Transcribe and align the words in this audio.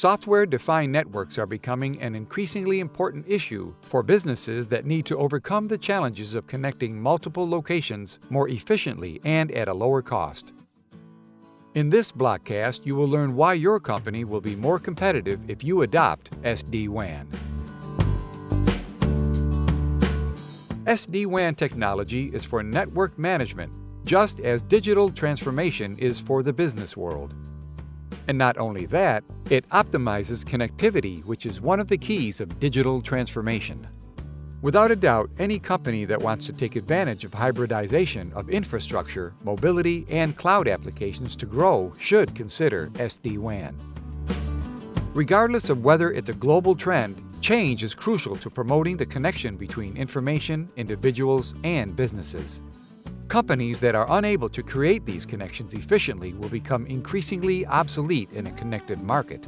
Software 0.00 0.46
defined 0.46 0.90
networks 0.90 1.36
are 1.36 1.44
becoming 1.44 2.00
an 2.00 2.14
increasingly 2.14 2.80
important 2.80 3.22
issue 3.28 3.74
for 3.82 4.02
businesses 4.02 4.66
that 4.68 4.86
need 4.86 5.04
to 5.04 5.18
overcome 5.18 5.68
the 5.68 5.76
challenges 5.76 6.34
of 6.34 6.46
connecting 6.46 6.98
multiple 6.98 7.46
locations 7.46 8.18
more 8.30 8.48
efficiently 8.48 9.20
and 9.26 9.52
at 9.52 9.68
a 9.68 9.74
lower 9.74 10.00
cost. 10.00 10.54
In 11.74 11.90
this 11.90 12.12
blockcast, 12.12 12.86
you 12.86 12.96
will 12.96 13.08
learn 13.08 13.36
why 13.36 13.52
your 13.52 13.78
company 13.78 14.24
will 14.24 14.40
be 14.40 14.56
more 14.56 14.78
competitive 14.78 15.38
if 15.50 15.62
you 15.62 15.82
adopt 15.82 16.30
SD 16.44 16.88
WAN. 16.88 17.28
SD 20.86 21.26
WAN 21.26 21.54
technology 21.54 22.30
is 22.32 22.46
for 22.46 22.62
network 22.62 23.18
management, 23.18 23.70
just 24.06 24.40
as 24.40 24.62
digital 24.62 25.10
transformation 25.10 25.98
is 25.98 26.18
for 26.18 26.42
the 26.42 26.54
business 26.54 26.96
world. 26.96 27.34
And 28.28 28.38
not 28.38 28.58
only 28.58 28.86
that, 28.86 29.24
it 29.50 29.68
optimizes 29.70 30.44
connectivity, 30.44 31.24
which 31.24 31.46
is 31.46 31.60
one 31.60 31.80
of 31.80 31.88
the 31.88 31.98
keys 31.98 32.40
of 32.40 32.60
digital 32.60 33.00
transformation. 33.02 33.86
Without 34.62 34.90
a 34.90 34.96
doubt, 34.96 35.30
any 35.38 35.58
company 35.58 36.04
that 36.04 36.20
wants 36.20 36.44
to 36.44 36.52
take 36.52 36.76
advantage 36.76 37.24
of 37.24 37.32
hybridization 37.32 38.30
of 38.34 38.50
infrastructure, 38.50 39.32
mobility, 39.42 40.04
and 40.10 40.36
cloud 40.36 40.68
applications 40.68 41.34
to 41.36 41.46
grow 41.46 41.92
should 41.98 42.34
consider 42.34 42.88
SD 42.94 43.38
WAN. 43.38 43.74
Regardless 45.14 45.70
of 45.70 45.82
whether 45.82 46.12
it's 46.12 46.28
a 46.28 46.34
global 46.34 46.76
trend, 46.76 47.20
change 47.40 47.82
is 47.82 47.94
crucial 47.94 48.36
to 48.36 48.50
promoting 48.50 48.98
the 48.98 49.06
connection 49.06 49.56
between 49.56 49.96
information, 49.96 50.68
individuals, 50.76 51.54
and 51.64 51.96
businesses. 51.96 52.60
Companies 53.30 53.78
that 53.78 53.94
are 53.94 54.08
unable 54.18 54.48
to 54.48 54.60
create 54.60 55.06
these 55.06 55.24
connections 55.24 55.72
efficiently 55.72 56.32
will 56.32 56.48
become 56.48 56.84
increasingly 56.86 57.64
obsolete 57.64 58.28
in 58.32 58.48
a 58.48 58.50
connected 58.50 59.00
market. 59.00 59.46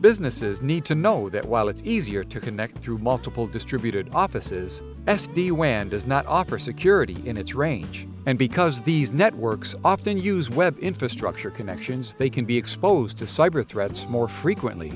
Businesses 0.00 0.62
need 0.62 0.82
to 0.86 0.94
know 0.94 1.28
that 1.28 1.44
while 1.44 1.68
it's 1.68 1.82
easier 1.82 2.24
to 2.24 2.40
connect 2.40 2.78
through 2.78 2.96
multiple 2.96 3.46
distributed 3.46 4.08
offices, 4.14 4.80
SD 5.04 5.52
WAN 5.52 5.90
does 5.90 6.06
not 6.06 6.24
offer 6.24 6.58
security 6.58 7.22
in 7.26 7.36
its 7.36 7.54
range. 7.54 8.08
And 8.24 8.38
because 8.38 8.80
these 8.80 9.12
networks 9.12 9.74
often 9.84 10.16
use 10.16 10.48
web 10.48 10.78
infrastructure 10.78 11.50
connections, 11.50 12.14
they 12.14 12.30
can 12.30 12.46
be 12.46 12.56
exposed 12.56 13.18
to 13.18 13.26
cyber 13.26 13.66
threats 13.66 14.08
more 14.08 14.28
frequently. 14.28 14.92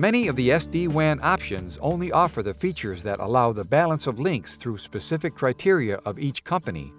Many 0.00 0.28
of 0.28 0.36
the 0.36 0.48
SD-WAN 0.48 1.20
options 1.22 1.76
only 1.82 2.10
offer 2.10 2.42
the 2.42 2.54
features 2.54 3.02
that 3.02 3.20
allow 3.20 3.52
the 3.52 3.66
balance 3.66 4.06
of 4.06 4.18
links 4.18 4.56
through 4.56 4.78
specific 4.78 5.34
criteria 5.34 5.96
of 6.06 6.18
each 6.18 6.42
company. 6.42 6.94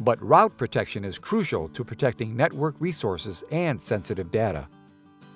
But 0.00 0.20
route 0.20 0.56
protection 0.56 1.04
is 1.04 1.16
crucial 1.16 1.68
to 1.68 1.84
protecting 1.84 2.34
network 2.36 2.74
resources 2.80 3.44
and 3.52 3.80
sensitive 3.80 4.32
data. 4.32 4.66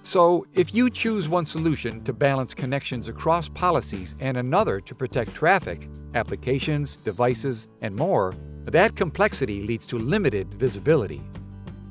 So, 0.03 0.44
if 0.55 0.75
you 0.75 0.91
choose 0.91 1.28
one 1.28 1.47
solution 1.47 2.03
to 2.03 2.12
balance 2.12 2.53
connections 2.53 3.08
across 3.08 3.48
policies 3.48 4.16
and 4.19 4.36
another 4.36 4.80
to 4.80 4.92
protect 4.92 5.36
traffic, 5.36 5.88
applications, 6.16 6.97
devices, 6.97 7.69
and 7.83 7.94
more, 7.94 8.34
that 8.64 8.97
complexity 8.97 9.62
leads 9.62 9.86
to 9.86 10.00
limited 10.00 10.53
visibility 10.55 11.22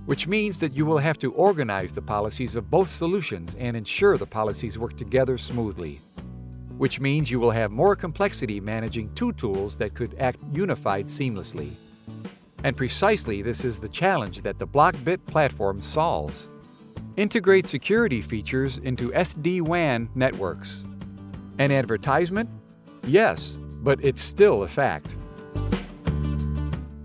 which 0.05 0.27
means 0.27 0.59
that 0.59 0.73
you 0.73 0.85
will 0.85 0.97
have 0.97 1.17
to 1.19 1.31
organize 1.33 1.91
the 1.91 2.01
policies 2.01 2.55
of 2.55 2.71
both 2.71 2.89
solutions 2.89 3.55
and 3.55 3.77
ensure 3.77 4.17
the 4.17 4.25
policies 4.25 4.79
work 4.79 4.97
together 4.97 5.37
smoothly. 5.37 6.01
Which 6.77 6.99
means 6.99 7.29
you 7.29 7.39
will 7.39 7.51
have 7.51 7.71
more 7.71 7.95
complexity 7.95 8.59
managing 8.59 9.13
two 9.13 9.33
tools 9.33 9.75
that 9.77 9.93
could 9.93 10.15
act 10.19 10.39
unified 10.51 11.05
seamlessly. 11.05 11.73
And 12.63 12.75
precisely 12.75 13.41
this 13.41 13.63
is 13.63 13.79
the 13.79 13.89
challenge 13.89 14.41
that 14.41 14.59
the 14.59 14.67
BlockBit 14.67 15.25
platform 15.27 15.81
solves. 15.81 16.47
Integrate 17.17 17.67
security 17.67 18.21
features 18.21 18.79
into 18.79 19.09
SD-WAN 19.11 20.09
networks. 20.15 20.85
An 21.59 21.71
advertisement? 21.71 22.49
Yes, 23.05 23.57
but 23.83 24.03
it's 24.03 24.21
still 24.21 24.63
a 24.63 24.67
fact. 24.67 25.15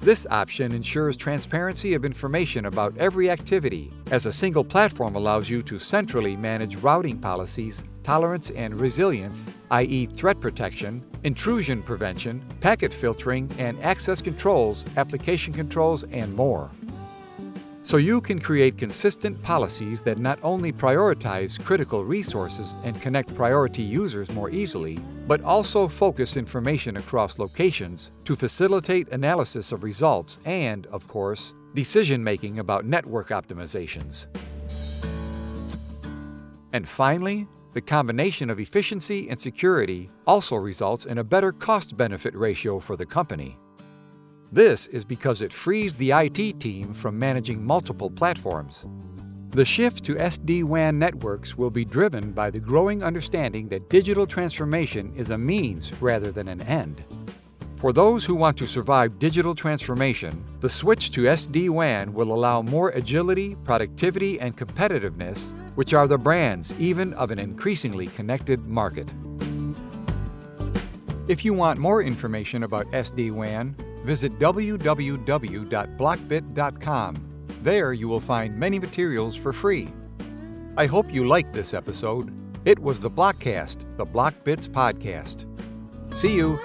This 0.06 0.24
option 0.30 0.70
ensures 0.70 1.16
transparency 1.16 1.94
of 1.94 2.04
information 2.04 2.66
about 2.66 2.96
every 2.96 3.28
activity, 3.28 3.92
as 4.12 4.24
a 4.24 4.32
single 4.32 4.62
platform 4.62 5.16
allows 5.16 5.50
you 5.50 5.64
to 5.64 5.80
centrally 5.80 6.36
manage 6.36 6.76
routing 6.76 7.18
policies, 7.18 7.82
tolerance 8.04 8.50
and 8.50 8.80
resilience, 8.80 9.50
i.e., 9.72 10.06
threat 10.06 10.38
protection, 10.38 11.04
intrusion 11.24 11.82
prevention, 11.82 12.40
packet 12.60 12.92
filtering, 12.92 13.50
and 13.58 13.82
access 13.82 14.22
controls, 14.22 14.84
application 14.96 15.52
controls, 15.52 16.04
and 16.12 16.32
more 16.36 16.70
so 17.86 17.98
you 17.98 18.20
can 18.20 18.40
create 18.40 18.76
consistent 18.76 19.40
policies 19.44 20.00
that 20.00 20.18
not 20.18 20.40
only 20.42 20.72
prioritize 20.72 21.56
critical 21.64 22.04
resources 22.04 22.76
and 22.82 23.00
connect 23.00 23.32
priority 23.36 23.80
users 23.80 24.28
more 24.32 24.50
easily, 24.50 24.98
but 25.28 25.40
also 25.42 25.86
focus 25.86 26.36
information 26.36 26.96
across 26.96 27.38
locations 27.38 28.10
to 28.24 28.34
facilitate 28.34 29.08
analysis 29.10 29.70
of 29.70 29.84
results 29.84 30.40
and, 30.44 30.86
of 30.86 31.06
course, 31.06 31.54
decision 31.74 32.24
making 32.24 32.58
about 32.58 32.84
network 32.84 33.28
optimizations. 33.28 34.26
And 36.72 36.88
finally, 36.88 37.46
the 37.72 37.80
combination 37.80 38.50
of 38.50 38.58
efficiency 38.58 39.28
and 39.28 39.38
security 39.38 40.10
also 40.26 40.56
results 40.56 41.04
in 41.04 41.18
a 41.18 41.24
better 41.24 41.52
cost 41.52 41.96
benefit 41.96 42.34
ratio 42.34 42.80
for 42.80 42.96
the 42.96 43.06
company. 43.06 43.56
This 44.52 44.86
is 44.88 45.04
because 45.04 45.42
it 45.42 45.52
frees 45.52 45.96
the 45.96 46.12
IT 46.12 46.60
team 46.60 46.94
from 46.94 47.18
managing 47.18 47.64
multiple 47.64 48.10
platforms. 48.10 48.86
The 49.50 49.64
shift 49.64 50.04
to 50.04 50.14
SD 50.14 50.64
WAN 50.64 50.98
networks 50.98 51.56
will 51.56 51.70
be 51.70 51.84
driven 51.84 52.32
by 52.32 52.50
the 52.50 52.60
growing 52.60 53.02
understanding 53.02 53.68
that 53.68 53.88
digital 53.88 54.26
transformation 54.26 55.12
is 55.16 55.30
a 55.30 55.38
means 55.38 55.92
rather 56.00 56.30
than 56.30 56.48
an 56.48 56.62
end. 56.62 57.02
For 57.76 57.92
those 57.92 58.24
who 58.24 58.34
want 58.34 58.56
to 58.58 58.66
survive 58.66 59.18
digital 59.18 59.54
transformation, 59.54 60.44
the 60.60 60.68
switch 60.68 61.10
to 61.12 61.22
SD 61.22 61.68
WAN 61.68 62.14
will 62.14 62.32
allow 62.32 62.62
more 62.62 62.90
agility, 62.90 63.54
productivity, 63.64 64.40
and 64.40 64.56
competitiveness, 64.56 65.52
which 65.74 65.92
are 65.92 66.06
the 66.06 66.18
brands 66.18 66.72
even 66.80 67.12
of 67.14 67.30
an 67.30 67.38
increasingly 67.38 68.06
connected 68.06 68.66
market. 68.66 69.08
If 71.28 71.44
you 71.44 71.52
want 71.54 71.78
more 71.78 72.02
information 72.02 72.62
about 72.62 72.90
SD 72.92 73.32
WAN, 73.32 73.76
visit 74.06 74.38
www.blockbit.com. 74.38 77.16
There 77.62 77.92
you 77.92 78.08
will 78.08 78.20
find 78.20 78.56
many 78.56 78.78
materials 78.78 79.36
for 79.36 79.52
free. 79.52 79.92
I 80.76 80.86
hope 80.86 81.12
you 81.12 81.26
liked 81.26 81.52
this 81.52 81.74
episode. 81.74 82.32
It 82.64 82.78
was 82.78 83.00
the 83.00 83.10
Blockcast, 83.10 83.96
the 83.96 84.06
Blockbits 84.06 84.68
podcast. 84.68 85.44
See 86.14 86.34
you. 86.34 86.60